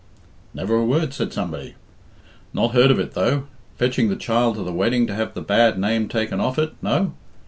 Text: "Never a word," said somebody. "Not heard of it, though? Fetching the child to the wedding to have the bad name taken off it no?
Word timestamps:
"Never 0.55 0.77
a 0.77 0.83
word," 0.83 1.13
said 1.13 1.31
somebody. 1.31 1.75
"Not 2.55 2.71
heard 2.73 2.89
of 2.89 2.97
it, 2.97 3.11
though? 3.13 3.43
Fetching 3.77 4.09
the 4.09 4.15
child 4.15 4.55
to 4.55 4.63
the 4.63 4.73
wedding 4.73 5.05
to 5.05 5.13
have 5.13 5.35
the 5.35 5.41
bad 5.43 5.77
name 5.77 6.07
taken 6.07 6.39
off 6.39 6.57
it 6.57 6.73
no? 6.81 7.13